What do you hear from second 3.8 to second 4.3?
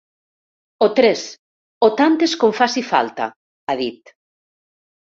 dit.